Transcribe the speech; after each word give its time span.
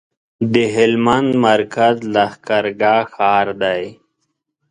د 0.53 0.55
هلمند 0.75 1.29
مرکز 1.45 1.95
لښکرګاه 2.13 3.03
ښار 3.13 3.47
دی 3.63 3.83